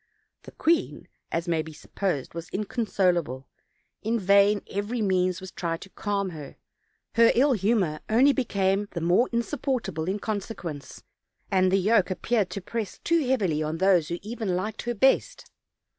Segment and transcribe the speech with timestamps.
[0.41, 3.47] The queen, as may be supposed, was inconsolable;
[4.01, 6.55] in vain every means was tried to calm her:
[7.13, 11.03] her ill humor only became the more insupportable in consequence,
[11.51, 15.51] and the yoke appeared to press too heavily on those even who liked her best.